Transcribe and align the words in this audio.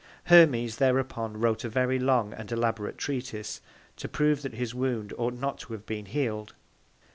Hermes 0.23 0.77
thereupon 0.77 1.37
wrote 1.39 1.63
a 1.63 1.69
very 1.69 1.99
long 1.99 2.33
and 2.33 2.51
elaborate 2.51 2.97
Treatise, 2.97 3.61
to 3.97 4.07
prove 4.07 4.41
that 4.41 4.55
his 4.55 4.73
Wound 4.73 5.13
ought 5.15 5.35
not 5.35 5.59
to 5.59 5.73
have 5.73 5.85
been 5.85 6.07
heal'd. 6.07 6.55